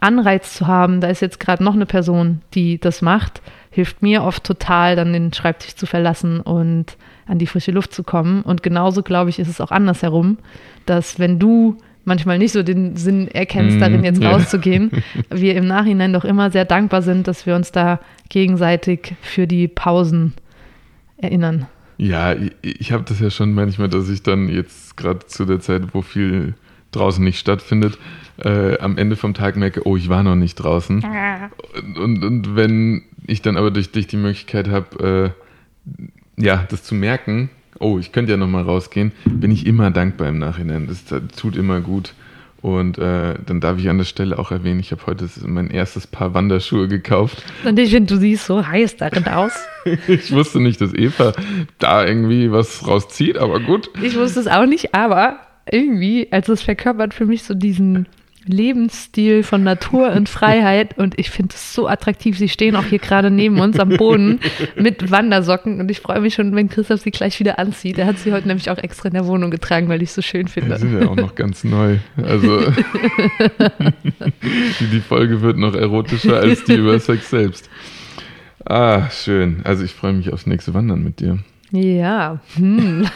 Anreiz 0.01 0.55
zu 0.55 0.67
haben, 0.67 1.03
da 1.03 1.09
ist 1.09 1.21
jetzt 1.21 1.39
gerade 1.39 1.63
noch 1.63 1.75
eine 1.75 1.87
Person, 1.87 2.41
die 2.55 2.79
das 2.81 3.03
macht, 3.03 3.43
hilft 3.71 4.01
mir 4.01 4.23
oft 4.25 4.43
total, 4.43 4.97
dann 4.97 5.13
den 5.13 5.35
Schreibtisch 5.35 5.77
zu 5.77 5.85
verlassen 5.85 6.41
und 6.41 6.97
an 7.27 7.39
die 7.39 7.47
frische 7.47 7.73
Luft 7.73 7.93
zu 7.93 8.05
kommen. 8.05 8.41
Und 8.43 8.63
genauso, 8.63 9.03
glaube 9.03 9.29
ich, 9.29 9.39
ist 9.39 9.49
es 9.49 9.61
auch 9.61 9.71
andersherum, 9.71 10.39
dass 10.87 11.19
wenn 11.19 11.39
du 11.39 11.77
manchmal 12.09 12.39
nicht 12.39 12.53
so 12.53 12.65
den 12.65 12.97
Sinn 12.97 13.29
erkennst, 13.29 13.77
mm, 13.77 13.81
darin 13.81 14.05
jetzt 14.05 14.23
rauszugehen, 14.23 14.91
wir 15.31 15.55
im 15.55 15.67
Nachhinein 15.67 16.13
doch 16.13 16.25
immer 16.25 16.51
sehr 16.51 16.65
dankbar 16.65 17.03
sind, 17.03 17.29
dass 17.29 17.47
wir 17.47 17.55
uns 17.55 17.71
da 17.71 18.01
gegenseitig 18.29 19.15
für 19.23 19.47
die 19.47 19.69
Pausen 19.69 20.33
erinnern. 21.17 21.67
Ja, 21.99 22.33
ich, 22.33 22.53
ich 22.63 22.93
habe 22.93 23.05
das 23.05 23.21
ja 23.21 23.31
schon 23.31 23.55
manchmal, 23.55 23.89
dass 23.89 24.09
ich 24.09 24.23
dann 24.23 24.49
jetzt 24.49 24.97
gerade 24.97 25.27
zu 25.27 25.45
der 25.45 25.61
Zeit, 25.61 25.95
wo 25.95 26.03
viel 26.03 26.55
draußen 26.93 27.23
nicht 27.23 27.39
stattfindet, 27.39 27.99
äh, 28.39 28.79
am 28.79 28.97
Ende 28.97 29.17
vom 29.17 29.35
Tag 29.35 29.57
merke, 29.57 29.87
oh, 29.87 29.97
ich 29.97 30.09
war 30.09 30.23
noch 30.23 30.37
nicht 30.37 30.57
draußen. 30.57 31.05
Und, 31.97 32.25
und 32.25 32.57
wenn 32.57 33.03
ich 33.27 33.43
dann 33.43 33.57
aber 33.57 33.71
durch 33.71 33.93
dich 33.93 34.07
die 34.07 34.17
Möglichkeit 34.17 34.69
habe, 34.69 35.35
äh, 36.39 36.43
ja, 36.43 36.65
das 36.71 36.85
zu 36.85 36.95
merken, 36.95 37.51
oh, 37.81 37.99
ich 37.99 38.13
könnte 38.13 38.33
ja 38.33 38.37
noch 38.37 38.49
mal 38.49 38.63
rausgehen, 38.63 39.13
bin 39.25 39.51
ich 39.51 39.67
immer 39.67 39.91
dankbar 39.91 40.29
im 40.29 40.39
Nachhinein. 40.39 40.87
Das, 40.87 41.05
das 41.05 41.23
tut 41.37 41.57
immer 41.57 41.81
gut. 41.81 42.15
Und 42.61 42.99
äh, 42.99 43.35
dann 43.47 43.61
darf 43.61 43.79
ich 43.79 43.89
an 43.89 43.99
der 43.99 44.05
Stelle 44.05 44.37
auch 44.37 44.51
erwähnen, 44.51 44.81
ich 44.81 44.91
habe 44.91 45.07
heute 45.07 45.29
mein 45.47 45.71
erstes 45.71 46.09
Paar 46.09 46.35
Wanderschuhe 46.35 46.89
gekauft. 46.89 47.45
Und 47.65 47.79
ich 47.79 47.91
finde, 47.91 48.15
du 48.15 48.21
siehst 48.21 48.47
so 48.47 48.67
heiß 48.67 48.97
darin 48.97 49.27
aus. 49.27 49.53
ich 50.09 50.33
wusste 50.33 50.59
nicht, 50.59 50.81
dass 50.81 50.93
Eva 50.93 51.33
da 51.79 52.05
irgendwie 52.05 52.51
was 52.51 52.87
rauszieht, 52.87 53.39
aber 53.39 53.61
gut. 53.61 53.91
Ich 54.03 54.17
wusste 54.17 54.41
es 54.41 54.49
auch 54.49 54.67
nicht, 54.67 54.93
aber 54.93 55.39
irgendwie, 55.71 56.29
also 56.33 56.53
es 56.53 56.63
verkörpert 56.63 57.15
für 57.15 57.27
mich 57.27 57.45
so 57.45 57.55
diesen 57.55 58.07
Lebensstil 58.49 59.43
von 59.43 59.63
Natur 59.63 60.13
und 60.13 60.29
Freiheit 60.29 60.99
und 60.99 61.19
ich 61.19 61.31
finde 61.31 61.55
es 61.55 61.75
so 61.75 61.87
attraktiv. 61.87 62.37
Sie 62.39 62.49
stehen 62.49 62.75
auch 62.77 62.85
hier 62.85 62.99
gerade 62.99 63.31
neben 63.31 63.61
uns 63.61 63.79
am 63.79 63.91
Boden 63.91 64.41
mit 64.77 65.11
Wandersocken 65.11 65.81
und 65.81 65.91
ich 65.91 66.01
freue 66.01 66.21
mich 66.21 66.35
schon, 66.35 66.55
wenn 66.55 66.69
Christoph 66.69 67.01
sie 67.01 67.11
gleich 67.11 67.39
wieder 67.39 67.59
anzieht. 67.59 67.99
Er 67.99 68.07
hat 68.07 68.19
sie 68.19 68.33
heute 68.33 68.49
nämlich 68.49 68.71
auch 68.71 68.79
extra 68.79 69.09
in 69.09 69.15
der 69.15 69.27
Wohnung 69.27 69.51
getragen, 69.51 69.89
weil 69.89 70.03
ich 70.03 70.09
es 70.09 70.15
so 70.15 70.23
schön 70.23 70.49
finde. 70.49 70.75
Die 70.75 70.81
sind 70.81 71.01
ja 71.01 71.09
auch 71.09 71.17
noch 71.17 71.35
ganz 71.35 71.65
neu. 71.65 71.99
Also 72.17 72.61
die, 74.93 75.01
Folge 75.01 75.43
wird 75.43 75.57
noch 75.59 75.75
erotischer 75.75 76.39
als 76.39 76.65
die 76.65 76.75
über 76.75 76.99
Sex 76.99 77.31
selbst. 77.31 77.71
Ah, 78.65 79.09
schön. 79.11 79.61
Also 79.65 79.85
ich 79.85 79.93
freue 79.93 80.13
mich 80.13 80.33
aufs 80.33 80.47
nächste 80.47 80.75
Wandern 80.75 81.03
mit 81.03 81.21
dir. 81.21 81.39
Ja. 81.71 82.41
Hm. 82.57 83.07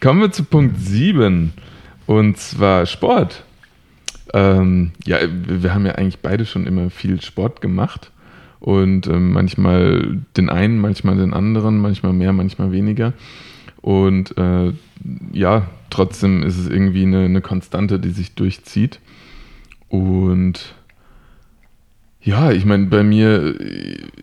Kommen 0.00 0.20
wir 0.20 0.32
zu 0.32 0.44
Punkt 0.44 0.78
7. 0.80 1.52
Und 2.06 2.36
zwar 2.38 2.86
Sport. 2.86 3.44
Ähm, 4.32 4.92
ja, 5.04 5.18
wir 5.46 5.74
haben 5.74 5.86
ja 5.86 5.92
eigentlich 5.92 6.20
beide 6.20 6.46
schon 6.46 6.66
immer 6.66 6.90
viel 6.90 7.20
Sport 7.20 7.60
gemacht. 7.60 8.10
Und 8.60 9.08
äh, 9.08 9.18
manchmal 9.18 10.20
den 10.36 10.48
einen, 10.48 10.78
manchmal 10.78 11.16
den 11.16 11.34
anderen, 11.34 11.78
manchmal 11.78 12.12
mehr, 12.12 12.32
manchmal 12.32 12.70
weniger. 12.70 13.12
Und 13.80 14.38
äh, 14.38 14.72
ja, 15.32 15.66
trotzdem 15.90 16.44
ist 16.44 16.58
es 16.58 16.68
irgendwie 16.68 17.02
eine, 17.02 17.24
eine 17.24 17.40
Konstante, 17.40 17.98
die 17.98 18.10
sich 18.10 18.34
durchzieht. 18.34 19.00
Und 19.88 20.74
ja, 22.22 22.52
ich 22.52 22.64
meine, 22.64 22.86
bei 22.86 23.02
mir, 23.02 23.56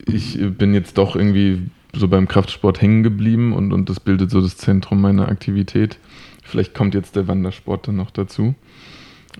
ich 0.05 0.39
bin 0.57 0.73
jetzt 0.73 0.97
doch 0.97 1.17
irgendwie 1.17 1.69
so 1.93 2.07
beim 2.07 2.27
Kraftsport 2.27 2.81
hängen 2.81 3.03
geblieben 3.03 3.51
und, 3.51 3.73
und 3.73 3.89
das 3.89 3.99
bildet 3.99 4.31
so 4.31 4.41
das 4.41 4.55
Zentrum 4.55 5.01
meiner 5.01 5.27
Aktivität. 5.27 5.97
Vielleicht 6.43 6.73
kommt 6.73 6.93
jetzt 6.93 7.15
der 7.15 7.27
Wandersport 7.27 7.87
dann 7.87 7.97
noch 7.97 8.11
dazu. 8.11 8.55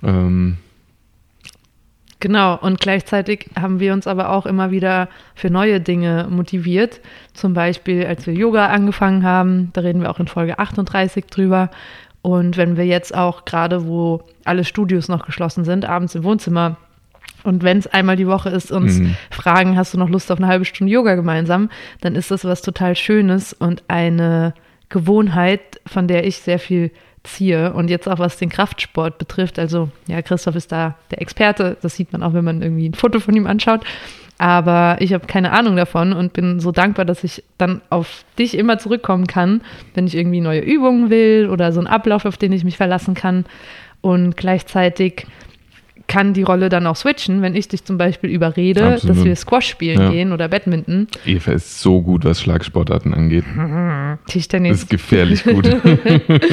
Ähm, 0.03 0.58
Genau, 2.22 2.58
und 2.58 2.82
gleichzeitig 2.82 3.50
haben 3.58 3.79
wir 3.79 3.94
uns 3.94 4.06
aber 4.06 4.32
auch 4.32 4.46
immer 4.46 4.72
wieder 4.72 5.08
für 5.36 5.50
neue 5.50 5.79
Dinge 5.79 6.27
motiviert. 6.29 7.00
Zum 7.34 7.53
Beispiel, 7.53 8.06
als 8.06 8.27
wir 8.27 8.34
Yoga 8.34 8.68
angefangen 8.68 9.24
haben, 9.24 9.70
da 9.72 9.82
reden 9.82 10.01
wir 10.01 10.10
auch 10.10 10.20
in 10.20 10.27
Folge 10.27 10.60
38 10.60 11.27
drüber. 11.27 11.72
Und 12.22 12.58
wenn 12.58 12.75
wir 12.75 12.86
jetzt 12.86 13.15
auch 13.15 13.46
gerade, 13.46 13.88
wo 13.88 14.24
alle 14.44 14.65
Studios 14.65 15.08
noch 15.08 15.25
geschlossen 15.25 15.63
sind, 15.63 15.86
abends 15.86 16.13
im 16.13 16.25
Wohnzimmer 16.25 16.75
und 17.44 17.63
wenn 17.63 17.77
es 17.77 17.88
einmal 17.88 18.18
die 18.18 18.27
Woche 18.27 18.50
ist, 18.50 18.70
uns 18.70 19.00
mhm. 19.00 19.15
fragen, 19.32 19.77
hast 19.77 19.94
du 19.94 19.98
noch 19.98 20.10
Lust 20.10 20.29
auf 20.29 20.39
eine 20.39 20.48
halbe 20.48 20.65
Stunde 20.65 20.91
Yoga 20.91 21.15
gemeinsam, 21.15 21.70
dann 22.01 22.15
ist 22.15 22.32
das 22.32 22.44
was 22.44 22.62
total 22.62 22.98
Schönes 22.98 23.53
und 23.53 23.84
eine 23.88 24.53
Gewohnheit, 24.89 25.79
von 25.86 26.10
der 26.10 26.25
ich 26.25 26.39
sehr 26.39 26.60
viel 26.60 26.91
ziehe. 27.33 27.74
Und 27.74 27.89
jetzt 27.89 28.07
auch 28.07 28.19
was 28.19 28.38
den 28.38 28.50
Kraftsport 28.50 29.17
betrifft, 29.17 29.59
also 29.59 29.89
ja, 30.07 30.21
Christoph 30.21 30.55
ist 30.55 30.71
da 30.71 30.95
der 31.12 31.21
Experte, 31.21 31.77
das 31.81 31.95
sieht 31.95 32.12
man 32.12 32.24
auch, 32.24 32.33
wenn 32.33 32.45
man 32.45 32.62
irgendwie 32.62 32.89
ein 32.89 32.93
Foto 32.93 33.19
von 33.19 33.36
ihm 33.36 33.48
anschaut. 33.48 33.81
Aber 34.38 34.95
ich 35.00 35.13
habe 35.13 35.27
keine 35.27 35.51
Ahnung 35.51 35.75
davon 35.75 36.13
und 36.13 36.31
bin 36.31 36.62
so 36.62 36.71
dankbar, 36.71 37.03
dass 37.03 37.25
ich 37.25 37.43
dann 37.57 37.81
auf 37.89 38.24
dich 38.38 38.57
immer 38.57 38.77
zurückkommen 38.77 39.27
kann, 39.27 39.62
wenn 39.95 40.07
ich 40.07 40.15
irgendwie 40.15 40.39
neue 40.39 40.62
Übungen 40.62 41.09
will 41.09 41.50
oder 41.51 41.74
so 41.74 41.81
einen 41.81 41.88
Ablauf, 41.88 42.24
auf 42.24 42.38
den 42.38 42.53
ich 42.53 42.63
mich 42.63 42.77
verlassen 42.77 43.15
kann. 43.15 43.45
Und 44.00 44.38
gleichzeitig 44.38 45.27
kann 46.09 46.33
die 46.33 46.41
Rolle 46.41 46.67
dann 46.67 46.85
auch 46.87 46.97
switchen, 46.97 47.41
wenn 47.41 47.55
ich 47.55 47.69
dich 47.69 47.85
zum 47.85 47.97
Beispiel 47.97 48.29
überrede, 48.31 48.95
Absolut. 48.95 49.15
dass 49.15 49.23
wir 49.23 49.35
Squash 49.37 49.67
spielen 49.69 50.01
ja. 50.01 50.09
gehen 50.09 50.33
oder 50.33 50.49
Badminton. 50.49 51.07
Eva 51.25 51.51
ist 51.53 51.79
so 51.79 52.01
gut, 52.01 52.25
was 52.25 52.41
Schlagsportarten 52.41 53.13
angeht. 53.13 53.45
Tischtennis. 54.27 54.71
Das 54.71 54.83
ist 54.83 54.89
gefährlich 54.89 55.43
gut. 55.45 55.65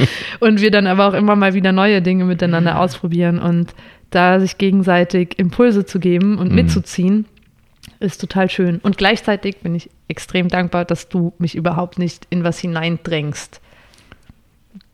und 0.40 0.60
wir 0.60 0.70
dann 0.70 0.86
aber 0.86 1.08
auch 1.08 1.14
immer 1.14 1.34
mal 1.34 1.54
wieder 1.54 1.72
neue 1.72 2.02
Dinge 2.02 2.24
miteinander 2.24 2.78
ausprobieren 2.78 3.38
und 3.38 3.74
da 4.10 4.38
sich 4.38 4.58
gegenseitig 4.58 5.38
Impulse 5.38 5.84
zu 5.84 5.98
geben 5.98 6.38
und 6.38 6.50
mhm. 6.50 6.54
mitzuziehen, 6.54 7.24
ist 7.98 8.20
total 8.20 8.50
schön. 8.50 8.78
Und 8.82 8.98
gleichzeitig 8.98 9.56
bin 9.58 9.74
ich 9.74 9.90
extrem 10.06 10.48
dankbar, 10.48 10.84
dass 10.84 11.08
du 11.08 11.32
mich 11.38 11.56
überhaupt 11.56 11.98
nicht 11.98 12.26
in 12.30 12.44
was 12.44 12.58
hineindrängst 12.58 13.60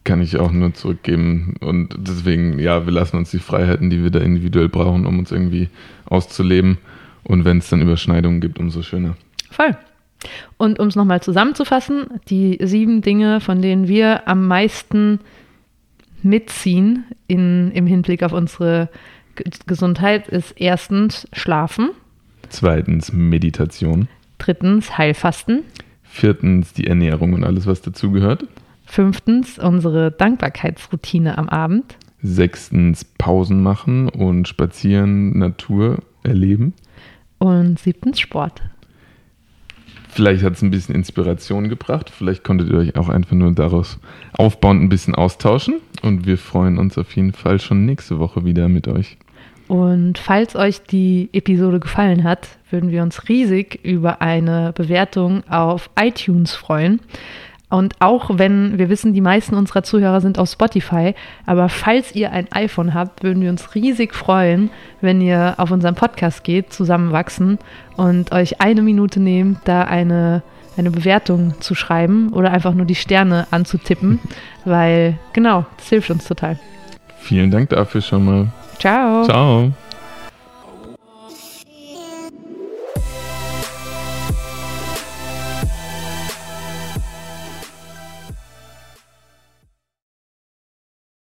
kann 0.04 0.20
ich 0.20 0.36
auch 0.36 0.50
nur 0.50 0.74
zurückgeben. 0.74 1.54
Und 1.60 1.94
deswegen, 1.96 2.58
ja, 2.58 2.86
wir 2.86 2.92
lassen 2.92 3.16
uns 3.16 3.30
die 3.30 3.38
Freiheiten, 3.38 3.90
die 3.90 4.02
wir 4.02 4.10
da 4.10 4.18
individuell 4.18 4.68
brauchen, 4.68 5.06
um 5.06 5.18
uns 5.18 5.30
irgendwie 5.30 5.68
auszuleben. 6.06 6.78
Und 7.24 7.44
wenn 7.44 7.58
es 7.58 7.68
dann 7.68 7.82
Überschneidungen 7.82 8.40
gibt, 8.40 8.58
umso 8.58 8.82
schöner. 8.82 9.16
Voll. 9.50 9.76
Und 10.56 10.78
um 10.78 10.88
es 10.88 10.96
nochmal 10.96 11.22
zusammenzufassen, 11.22 12.06
die 12.28 12.58
sieben 12.62 13.02
Dinge, 13.02 13.40
von 13.40 13.60
denen 13.62 13.88
wir 13.88 14.28
am 14.28 14.46
meisten 14.46 15.20
mitziehen 16.22 17.04
in, 17.26 17.72
im 17.72 17.86
Hinblick 17.86 18.22
auf 18.22 18.32
unsere 18.32 18.88
Gesundheit, 19.66 20.28
ist 20.28 20.54
erstens 20.56 21.26
Schlafen. 21.32 21.90
Zweitens 22.48 23.12
Meditation. 23.12 24.08
Drittens 24.38 24.98
Heilfasten. 24.98 25.62
Viertens 26.02 26.72
die 26.72 26.86
Ernährung 26.86 27.32
und 27.32 27.44
alles, 27.44 27.66
was 27.66 27.80
dazugehört. 27.80 28.46
Fünftens 28.92 29.58
unsere 29.58 30.10
Dankbarkeitsroutine 30.10 31.38
am 31.38 31.48
Abend. 31.48 31.96
Sechstens 32.20 33.06
Pausen 33.06 33.62
machen 33.62 34.10
und 34.10 34.46
spazieren, 34.48 35.38
Natur 35.38 36.00
erleben. 36.22 36.74
Und 37.38 37.78
siebtens 37.78 38.20
Sport. 38.20 38.60
Vielleicht 40.10 40.44
hat 40.44 40.52
es 40.52 40.62
ein 40.62 40.70
bisschen 40.70 40.94
Inspiration 40.94 41.70
gebracht. 41.70 42.10
Vielleicht 42.10 42.44
konntet 42.44 42.68
ihr 42.68 42.76
euch 42.76 42.94
auch 42.96 43.08
einfach 43.08 43.34
nur 43.34 43.50
daraus 43.52 43.98
aufbauend 44.34 44.82
ein 44.82 44.90
bisschen 44.90 45.14
austauschen. 45.14 45.76
Und 46.02 46.26
wir 46.26 46.36
freuen 46.36 46.76
uns 46.76 46.98
auf 46.98 47.16
jeden 47.16 47.32
Fall 47.32 47.60
schon 47.60 47.86
nächste 47.86 48.18
Woche 48.18 48.44
wieder 48.44 48.68
mit 48.68 48.88
euch. 48.88 49.16
Und 49.68 50.18
falls 50.18 50.54
euch 50.54 50.82
die 50.82 51.30
Episode 51.32 51.80
gefallen 51.80 52.24
hat, 52.24 52.46
würden 52.68 52.90
wir 52.90 53.02
uns 53.02 53.26
riesig 53.30 53.80
über 53.84 54.20
eine 54.20 54.74
Bewertung 54.74 55.48
auf 55.48 55.88
iTunes 55.98 56.54
freuen. 56.54 57.00
Und 57.72 57.94
auch 58.00 58.28
wenn 58.34 58.76
wir 58.76 58.90
wissen, 58.90 59.14
die 59.14 59.22
meisten 59.22 59.54
unserer 59.54 59.82
Zuhörer 59.82 60.20
sind 60.20 60.38
auf 60.38 60.50
Spotify, 60.50 61.14
aber 61.46 61.70
falls 61.70 62.14
ihr 62.14 62.30
ein 62.30 62.46
iPhone 62.52 62.92
habt, 62.92 63.22
würden 63.22 63.42
wir 63.42 63.48
uns 63.48 63.74
riesig 63.74 64.14
freuen, 64.14 64.68
wenn 65.00 65.22
ihr 65.22 65.54
auf 65.56 65.70
unseren 65.70 65.94
Podcast 65.94 66.44
geht, 66.44 66.70
zusammenwachsen 66.70 67.58
und 67.96 68.30
euch 68.30 68.60
eine 68.60 68.82
Minute 68.82 69.20
nehmt, 69.20 69.60
da 69.64 69.84
eine, 69.84 70.42
eine 70.76 70.90
Bewertung 70.90 71.54
zu 71.60 71.74
schreiben 71.74 72.34
oder 72.34 72.50
einfach 72.50 72.74
nur 72.74 72.84
die 72.84 72.94
Sterne 72.94 73.46
anzutippen, 73.50 74.20
weil 74.66 75.18
genau, 75.32 75.64
das 75.78 75.88
hilft 75.88 76.10
uns 76.10 76.28
total. 76.28 76.58
Vielen 77.20 77.50
Dank 77.50 77.70
dafür 77.70 78.02
schon 78.02 78.24
mal. 78.26 78.48
Ciao. 78.78 79.24
Ciao. 79.24 79.72